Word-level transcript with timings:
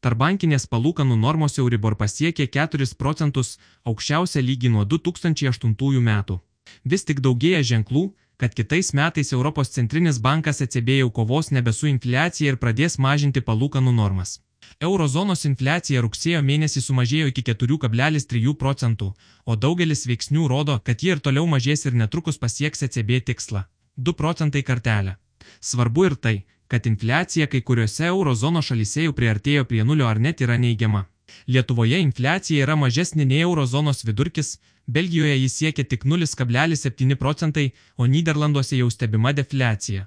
Tarbankinės 0.00 0.64
palūkanų 0.72 1.16
normos 1.20 1.58
Euribor 1.60 1.94
pasiekė 2.00 2.46
4 2.48 2.86
procentus, 2.96 3.58
aukščiausią 3.84 4.40
lygį 4.40 4.70
nuo 4.72 4.84
2008 4.88 6.00
metų. 6.06 6.38
Vis 6.84 7.04
tik 7.04 7.20
daugėja 7.20 7.60
ženklų, 7.70 8.04
kad 8.40 8.54
kitais 8.56 8.94
metais 8.96 9.32
Europos 9.36 9.68
centrinis 9.74 10.18
bankas 10.18 10.62
jau 10.64 11.10
kovos 11.10 11.50
nebe 11.50 11.72
su 11.72 11.86
infliacija 11.86 12.52
ir 12.52 12.56
pradės 12.56 12.96
mažinti 12.98 13.40
palūkanų 13.40 13.92
normas. 13.92 14.40
Eurozonos 14.80 15.44
infliacija 15.44 16.00
rugsėjo 16.00 16.40
mėnesį 16.40 16.80
sumažėjo 16.80 17.26
iki 17.28 17.42
4,3 17.42 18.54
procentų, 18.56 19.12
o 19.44 19.56
daugelis 19.56 20.06
veiksnių 20.06 20.48
rodo, 20.48 20.80
kad 20.80 21.02
ji 21.02 21.12
ir 21.12 21.20
toliau 21.20 21.44
mažės 21.46 21.84
ir 21.84 21.92
netrukus 21.92 22.38
pasieks 22.38 22.82
ECB 22.88 23.20
tikslą- 23.20 23.64
2 24.08 24.16
procentai 24.16 24.62
kartelę. 24.62 25.16
Svarbu 25.60 26.06
ir 26.06 26.16
tai, 26.16 26.44
kad 26.70 26.86
infliacija 26.86 27.46
kai 27.52 27.60
kuriuose 27.60 28.06
eurozono 28.06 28.62
šalyse 28.62 29.06
jau 29.06 29.14
priartėjo 29.20 29.64
prie 29.70 29.84
nulio 29.84 30.06
ar 30.06 30.20
net 30.26 30.40
yra 30.46 30.58
neigiama. 30.64 31.04
Lietuvoje 31.46 31.98
infliacija 32.02 32.66
yra 32.66 32.76
mažesnė 32.78 33.26
nei 33.26 33.40
eurozonos 33.46 34.04
vidurkis, 34.06 34.58
Belgijoje 34.86 35.36
jis 35.42 35.56
siekia 35.58 35.84
tik 35.84 36.04
0,7 36.04 37.16
procentai, 37.16 37.70
o 37.96 38.06
Niderlanduose 38.06 38.78
jau 38.78 38.90
stebima 38.90 39.32
defliacija. 39.32 40.06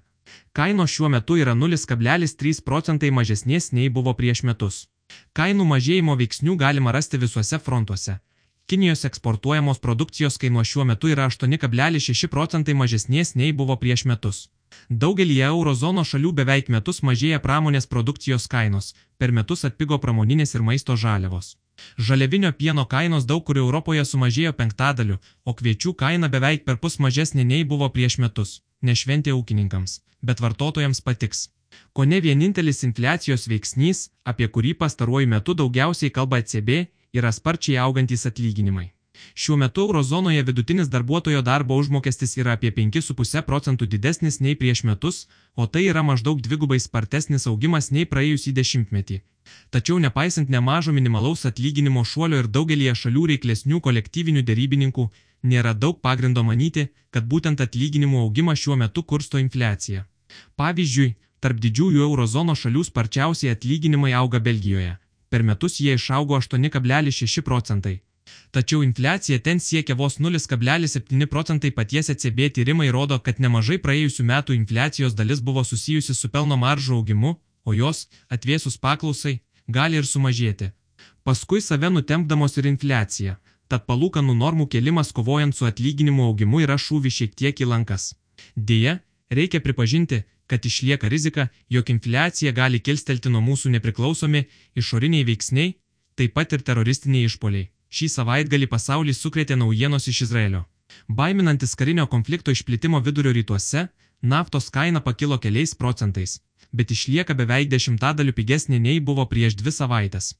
Kainos 0.53 0.91
šiuo 0.91 1.09
metu 1.09 1.37
yra 1.43 1.53
0,3 1.53 2.61
procentai 2.65 3.11
mažesnės 3.11 3.71
nei 3.71 3.89
buvo 3.89 4.13
prieš 4.19 4.43
metus. 4.49 4.87
Kainų 5.37 5.67
mažėjimo 5.71 6.15
veiksnių 6.19 6.55
galima 6.63 6.91
rasti 6.95 7.19
visuose 7.21 7.59
frontuose. 7.59 8.17
Kinijos 8.67 9.05
eksportuojamos 9.05 9.79
produkcijos 9.83 10.37
kainuo 10.41 10.63
šiuo 10.63 10.85
metu 10.87 11.11
yra 11.11 11.27
8,6 11.29 12.27
procentai 12.35 12.73
mažesnės 12.73 13.35
nei 13.35 13.51
buvo 13.51 13.75
prieš 13.81 14.05
metus. 14.11 14.47
Daugelį 14.89 15.39
eurozono 15.47 16.03
šalių 16.03 16.31
beveik 16.39 16.69
metus 16.69 17.01
mažėja 17.09 17.39
pramonės 17.43 17.87
produkcijos 17.87 18.47
kainos, 18.47 18.93
per 19.17 19.31
metus 19.31 19.65
atpigo 19.69 19.99
pramoninės 20.05 20.55
ir 20.55 20.65
maisto 20.69 20.95
žaliavos. 20.95 21.55
Žaliavinio 21.97 22.51
pieno 22.53 22.85
kainos 22.85 23.25
daug 23.25 23.43
kur 23.47 23.57
Europoje 23.57 24.05
sumažėjo 24.05 24.53
penktadaliu, 24.59 25.17
o 25.45 25.53
kviečių 25.53 25.93
kaina 26.03 26.29
beveik 26.29 26.65
per 26.65 26.77
pus 26.77 26.99
mažesnė 26.99 27.43
nei 27.43 27.63
buvo 27.63 27.89
prieš 27.89 28.19
metus. 28.23 28.61
Nešventė 28.81 29.33
ūkininkams, 29.33 29.99
bet 30.21 30.41
vartotojams 30.43 31.01
patiks. 31.01 31.49
Ko 31.93 32.05
ne 32.05 32.19
vienintelis 32.21 32.83
infliacijos 32.87 33.47
veiksnys, 33.49 34.09
apie 34.25 34.47
kurį 34.47 34.73
pastaruoju 34.81 35.29
metu 35.35 35.55
daugiausiai 35.57 36.13
kalba 36.17 36.41
ECB, 36.43 36.69
yra 37.17 37.31
sparčiai 37.31 37.79
augantis 37.85 38.27
atlyginimai. 38.29 38.91
Šiuo 39.35 39.57
metu 39.57 39.81
eurozonoje 39.81 40.43
vidutinis 40.43 40.89
darbuotojo 40.93 41.41
darbo 41.41 41.77
užmokestis 41.81 42.37
yra 42.37 42.55
apie 42.57 42.71
5,5 42.71 43.41
procentų 43.49 43.87
didesnis 43.93 44.39
nei 44.39 44.55
prieš 44.55 44.83
metus, 44.89 45.27
o 45.55 45.67
tai 45.67 45.85
yra 45.91 46.03
maždaug 46.03 46.41
dvigubai 46.41 46.79
spartesnis 46.79 47.47
augimas 47.47 47.91
nei 47.91 48.05
praėjusį 48.05 48.53
dešimtmetį. 48.59 49.21
Tačiau 49.69 49.99
nepaisant 49.99 50.49
nemažo 50.49 50.93
minimalaus 50.93 51.45
atlyginimo 51.49 52.03
šuolio 52.11 52.39
ir 52.43 52.47
daugelie 52.47 52.93
šalių 53.01 53.25
reiklesnių 53.33 53.81
kolektyvinių 53.87 54.43
dėrybininkų, 54.49 55.09
nėra 55.43 55.73
daug 55.73 55.99
pagrindo 56.01 56.43
manyti, 56.49 56.87
kad 57.11 57.27
būtent 57.33 57.61
atlyginimų 57.65 58.23
augimas 58.27 58.61
šiuo 58.63 58.77
metu 58.83 59.03
kursto 59.03 59.41
infliaciją. 59.41 60.05
Pavyzdžiui, 60.57 61.13
tarp 61.43 61.59
didžiųjų 61.65 62.05
eurozono 62.07 62.55
šalių 62.55 62.85
sparčiausiai 62.87 63.51
atlyginimai 63.55 64.13
auga 64.19 64.39
Belgijoje. 64.39 64.95
Per 65.29 65.43
metus 65.43 65.79
jie 65.81 65.97
išaugo 65.97 66.39
8,6 66.39 67.41
procentai. 67.41 68.01
Tačiau 68.51 68.83
infliacija 68.85 69.39
ten 69.39 69.59
siekia 69.59 69.95
vos 69.95 70.19
0,7 70.19 71.25
procentai 71.25 71.71
paties 71.71 72.09
ECB 72.13 72.49
tyrimai 72.55 72.89
rodo, 72.93 73.17
kad 73.19 73.39
nemažai 73.39 73.79
praėjusių 73.85 74.23
metų 74.29 74.57
infliacijos 74.57 75.15
dalis 75.17 75.41
buvo 75.41 75.63
susijusi 75.63 76.13
su 76.13 76.29
pelno 76.29 76.57
maržų 76.57 76.99
augimu, 76.99 77.35
o 77.65 77.73
jos, 77.73 78.07
atvėsus 78.29 78.77
paklausai, 78.77 79.39
gali 79.67 79.97
ir 79.97 80.05
sumažėti. 80.05 80.71
Paskui 81.23 81.61
save 81.61 81.89
nutempdamos 81.89 82.57
ir 82.59 82.67
infliacija, 82.67 83.37
tad 83.67 83.87
palūkanų 83.89 84.35
normų 84.37 84.67
kelimas 84.75 85.11
kovojant 85.17 85.55
su 85.55 85.65
atlyginimų 85.65 86.29
augimu 86.29 86.61
yra 86.65 86.77
šūvi 86.77 87.11
šiek 87.17 87.35
tiek 87.35 87.63
į 87.63 87.69
lankas. 87.73 88.13
Deja, 88.55 88.99
reikia 89.31 89.63
pripažinti, 89.63 90.23
kad 90.47 90.65
išlieka 90.65 91.07
rizika, 91.07 91.47
jog 91.69 91.89
infliacija 91.89 92.51
gali 92.51 92.79
kilstelti 92.79 93.31
nuo 93.33 93.41
mūsų 93.41 93.71
nepriklausomi 93.77 94.43
išoriniai 94.77 95.25
veiksniai, 95.25 95.73
taip 96.19 96.35
pat 96.37 96.53
ir 96.53 96.61
teroristiniai 96.67 97.29
išpoliai. 97.29 97.69
Šį 97.93 98.07
savaitgalį 98.09 98.67
pasaulį 98.71 99.13
sukrėtė 99.13 99.55
naujienos 99.59 100.07
iš 100.09 100.23
Izraelio. 100.25 100.63
Baiminantis 101.19 101.75
karinio 101.77 102.05
konflikto 102.13 102.53
išplitimo 102.55 103.01
vidurio 103.05 103.33
rytuose, 103.37 103.83
naftos 104.33 104.69
kaina 104.73 105.01
pakilo 105.07 105.37
keliais 105.43 105.75
procentais, 105.81 106.39
bet 106.71 106.93
išlieka 106.95 107.35
beveik 107.41 107.69
dešimtadaliu 107.69 108.33
pigesnė 108.39 108.79
nei 108.87 109.03
buvo 109.09 109.27
prieš 109.33 109.59
dvi 109.61 109.75
savaitės. 109.77 110.31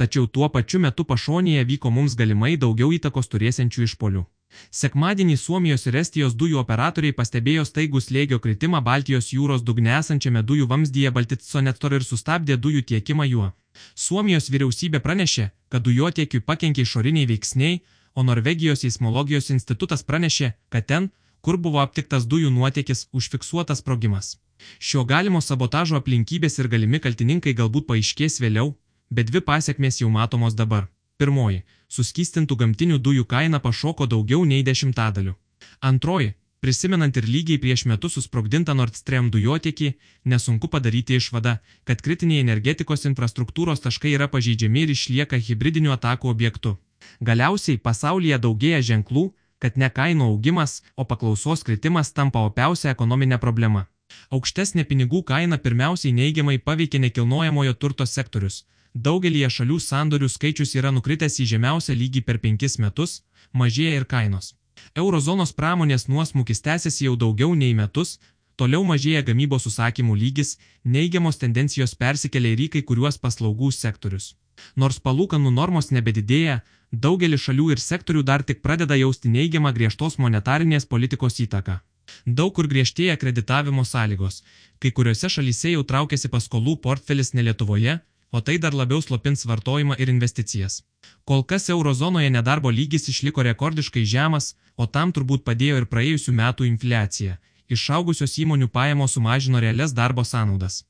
Tačiau 0.00 0.30
tuo 0.36 0.48
pačiu 0.56 0.80
metu 0.86 1.04
pašonėje 1.04 1.66
vyko 1.72 1.92
mums 1.92 2.16
galimai 2.20 2.54
daugiau 2.64 2.94
įtakos 2.96 3.28
turėsiančių 3.34 3.86
išpolių. 3.88 4.24
Sekmadienį 4.70 5.36
Suomijos 5.40 5.86
ir 5.86 5.96
Estijos 6.00 6.36
dujų 6.40 6.60
operatoriai 6.62 7.16
pastebėjo 7.16 7.64
staigų 7.68 8.02
slėgio 8.04 8.38
kritimą 8.44 8.80
Baltijos 8.84 9.32
jūros 9.32 9.64
dugne 9.66 9.96
esančiame 9.98 10.42
dujų 10.42 10.68
vamzdyje 10.70 11.10
Baltitsonettor 11.16 11.98
ir 11.98 12.06
sustabdė 12.06 12.56
dujų 12.56 12.84
tiekimą 12.92 13.26
juo. 13.30 13.50
Suomijos 13.94 14.50
vyriausybė 14.54 15.00
pranešė, 15.02 15.50
kad 15.68 15.82
dujotiekiui 15.82 16.44
pakenkė 16.46 16.86
išoriniai 16.86 17.26
veiksniai, 17.30 17.82
o 18.14 18.22
Norvegijos 18.22 18.84
seismologijos 18.84 19.50
institutas 19.50 20.06
pranešė, 20.06 20.52
kad 20.70 20.86
ten, 20.86 21.10
kur 21.44 21.58
buvo 21.58 21.82
aptiktas 21.82 22.26
dujų 22.30 22.50
nuotėkis, 22.54 23.08
užfiksuotas 23.12 23.82
sprogimas. 23.82 24.36
Šio 24.78 25.04
galimo 25.04 25.42
sabotažo 25.42 25.98
aplinkybės 26.00 26.58
ir 26.62 26.70
galimi 26.72 27.02
kaltininkai 27.06 27.56
galbūt 27.58 27.88
paaiškės 27.90 28.40
vėliau, 28.44 28.74
bet 29.10 29.30
dvi 29.30 29.42
pasiekmės 29.50 30.00
jau 30.00 30.10
matomos 30.14 30.54
dabar. 30.54 30.93
Pirmoji- 31.18 31.62
suskystintų 31.96 32.56
gamtinių 32.58 32.98
dujų 32.98 33.24
kaina 33.30 33.60
pašoko 33.62 34.06
daugiau 34.06 34.44
nei 34.44 34.64
dešimtadaliu. 34.66 35.34
Antroji- 35.80 36.34
prisimenant 36.64 37.16
ir 37.16 37.24
lygiai 37.34 37.58
prieš 37.62 37.84
metus 37.86 38.16
susprogdintą 38.18 38.74
Nord 38.74 38.94
Stream 38.94 39.30
dujotiekį, 39.30 39.94
nesunku 40.24 40.68
padaryti 40.68 41.16
išvadą, 41.20 41.58
kad 41.84 42.02
kritiniai 42.02 42.40
energetikos 42.40 43.04
infrastruktūros 43.04 43.84
taškai 43.84 44.14
yra 44.16 44.28
pažeidžiami 44.28 44.82
ir 44.82 44.90
išlieka 44.96 45.38
hybridinių 45.38 45.92
atakų 45.96 46.28
objektu. 46.34 46.76
Galiausiai 47.20 47.78
pasaulyje 47.78 48.38
daugėja 48.38 48.80
ženklų, 48.82 49.32
kad 49.58 49.76
ne 49.76 49.90
kainų 49.90 50.24
augimas, 50.32 50.82
o 50.96 51.04
paklausos 51.04 51.62
kritimas 51.62 52.12
tampa 52.12 52.38
opiausia 52.38 52.90
ekonominė 52.90 53.38
problema. 53.38 53.86
Aukštesnė 54.30 54.84
pinigų 54.84 55.22
kaina 55.22 55.58
pirmiausiai 55.58 56.12
neigiamai 56.12 56.58
paveikia 56.58 56.98
nekilnojamojo 56.98 57.74
turto 57.74 58.06
sektorius, 58.06 58.64
Daugelie 58.94 59.48
šalių 59.50 59.80
sandorių 59.82 60.28
skaičius 60.30 60.76
yra 60.78 60.92
nukritęs 60.94 61.40
į 61.42 61.48
žemiausią 61.52 61.96
lygį 61.98 62.20
per 62.26 62.38
penkis 62.38 62.78
metus, 62.78 63.24
mažėja 63.52 63.96
ir 63.98 64.04
kainos. 64.06 64.54
Eurozonos 64.94 65.52
pramonės 65.52 66.06
nuosmukis 66.06 66.62
tęsiasi 66.62 67.08
jau 67.08 67.16
daugiau 67.18 67.56
nei 67.58 67.74
metus, 67.74 68.20
toliau 68.54 68.84
mažėja 68.86 69.24
gamybos 69.26 69.66
užsakymų 69.66 70.14
lygis, 70.20 70.58
neigiamos 70.84 71.42
tendencijos 71.42 71.96
persikelia 71.98 72.54
ir 72.54 72.64
į 72.66 72.68
kai 72.76 72.84
kuriuos 72.86 73.18
paslaugų 73.18 73.72
sektorius. 73.74 74.36
Nors 74.76 75.00
palūkanų 75.02 75.50
normos 75.50 75.90
nebedidėja, 75.90 76.60
daugelis 76.92 77.42
šalių 77.48 77.72
ir 77.74 77.82
sektorių 77.82 78.22
dar 78.22 78.46
tik 78.46 78.62
pradeda 78.62 78.94
jausti 78.94 79.28
neigiamą 79.28 79.74
griežtos 79.74 80.20
monetarinės 80.22 80.86
politikos 80.86 81.42
įtaką. 81.42 81.80
Daug 82.26 82.54
kur 82.54 82.70
griežtėja 82.70 83.18
kreditavimo 83.18 83.82
sąlygos, 83.82 84.44
kai 84.78 84.94
kuriuose 84.94 85.26
šalyse 85.26 85.74
jau 85.74 85.82
traukiasi 85.82 86.30
paskolų 86.30 86.76
portfelis 86.84 87.34
ne 87.34 87.42
Lietuvoje, 87.48 87.98
o 88.34 88.40
tai 88.40 88.58
dar 88.58 88.74
labiau 88.74 89.00
slopins 89.02 89.44
vartojimą 89.46 89.94
ir 90.02 90.08
investicijas. 90.08 90.82
Kol 91.28 91.44
kas 91.50 91.68
eurozonoje 91.74 92.30
nedarbo 92.36 92.70
lygis 92.78 93.04
išliko 93.12 93.42
rekordiškai 93.46 94.02
žemas, 94.12 94.46
o 94.82 94.86
tam 94.94 95.12
turbūt 95.14 95.44
padėjo 95.48 95.76
ir 95.78 95.84
praėjusių 95.92 96.32
metų 96.40 96.66
infliacija. 96.66 97.36
Išaugusios 97.74 98.32
įmonių 98.42 98.66
pajamos 98.76 99.14
sumažino 99.14 99.60
realias 99.64 99.94
darbo 99.94 100.24
sąnaudas. 100.30 100.82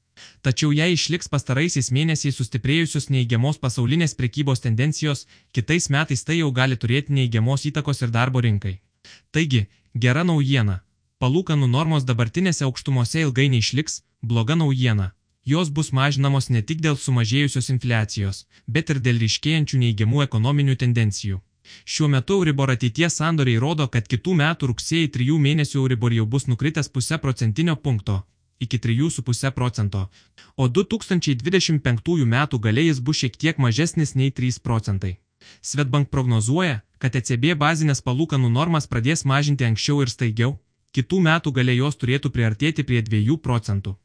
Tačiau 0.46 0.72
jei 0.72 0.94
išliks 0.96 1.28
pastaraisiais 1.34 1.90
mėnesiais 1.96 2.38
sustiprėjusios 2.40 3.10
neįgiamos 3.12 3.60
pasaulinės 3.64 4.16
prekybos 4.20 4.64
tendencijos, 4.66 5.26
kitais 5.52 5.90
metais 5.96 6.24
tai 6.24 6.38
jau 6.38 6.48
gali 6.60 6.78
turėti 6.80 7.12
neįgiamos 7.18 7.66
įtakos 7.70 8.00
ir 8.06 8.14
darbo 8.14 8.40
rinkai. 8.46 8.78
Taigi, 9.36 9.66
gera 10.06 10.24
naujiena. 10.24 10.78
Palūkanų 11.20 11.68
normos 11.76 12.08
dabartinėse 12.08 12.64
aukštumose 12.64 13.20
ilgai 13.26 13.50
neišliks, 13.52 14.00
bloga 14.22 14.56
naujiena 14.56 15.12
jos 15.44 15.70
bus 15.70 15.92
mažinamos 15.92 16.50
ne 16.50 16.62
tik 16.62 16.80
dėl 16.84 16.96
sumažėjusios 16.96 17.70
infliacijos, 17.74 18.44
bet 18.66 18.90
ir 18.90 19.00
dėl 19.06 19.22
ryškėjančių 19.24 19.80
neigiamų 19.84 20.22
ekonominių 20.26 20.76
tendencijų. 20.84 21.40
Šiuo 21.84 22.10
metu 22.12 22.38
Euribor 22.40 22.70
ateities 22.74 23.16
sandoriai 23.20 23.60
rodo, 23.60 23.88
kad 23.88 24.08
kitų 24.08 24.36
metų 24.40 24.72
rugsėjai 24.72 25.10
3 25.16 25.40
mėnesių 25.46 25.80
Euribor 25.80 26.12
jau 26.12 26.26
bus 26.26 26.48
nukritęs 26.50 26.92
pusę 26.92 27.18
procentinio 27.18 27.76
punkto 27.76 28.22
iki 28.60 28.78
3,5 28.78 29.50
procento, 29.50 30.08
o 30.56 30.68
2025 30.68 32.24
metų 32.34 32.60
galiais 32.60 33.00
bus 33.00 33.20
šiek 33.22 33.36
tiek 33.36 33.58
mažesnis 33.58 34.14
nei 34.14 34.30
3 34.30 34.60
procentai. 34.62 35.18
Svetbank 35.60 36.08
prognozuoja, 36.08 36.80
kad 36.98 37.16
ECB 37.16 37.52
bazinės 37.60 38.00
palūkanų 38.00 38.48
normas 38.48 38.86
pradės 38.88 39.24
mažinti 39.24 39.66
anksčiau 39.68 40.00
ir 40.02 40.08
staigiau, 40.08 40.56
kitų 40.96 41.20
metų 41.20 41.52
galiai 41.52 41.82
jos 41.82 41.98
turėtų 42.00 42.30
priartėti 42.30 42.86
prie 42.88 43.02
2 43.02 43.36
procentų. 43.44 43.96